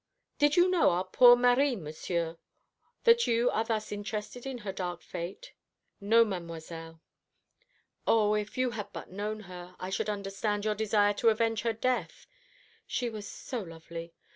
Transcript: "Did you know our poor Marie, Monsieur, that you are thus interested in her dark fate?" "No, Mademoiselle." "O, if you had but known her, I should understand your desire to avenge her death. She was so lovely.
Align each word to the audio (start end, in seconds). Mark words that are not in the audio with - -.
"Did 0.39 0.55
you 0.55 0.67
know 0.67 0.89
our 0.89 1.03
poor 1.03 1.35
Marie, 1.35 1.75
Monsieur, 1.75 2.39
that 3.03 3.27
you 3.27 3.51
are 3.51 3.63
thus 3.63 3.91
interested 3.91 4.47
in 4.47 4.57
her 4.65 4.71
dark 4.71 5.03
fate?" 5.03 5.53
"No, 5.99 6.25
Mademoiselle." 6.25 6.99
"O, 8.07 8.33
if 8.33 8.57
you 8.57 8.71
had 8.71 8.91
but 8.93 9.11
known 9.11 9.41
her, 9.41 9.75
I 9.79 9.91
should 9.91 10.09
understand 10.09 10.65
your 10.65 10.73
desire 10.73 11.13
to 11.13 11.29
avenge 11.29 11.61
her 11.61 11.73
death. 11.73 12.25
She 12.87 13.11
was 13.11 13.29
so 13.29 13.59
lovely. 13.61 14.15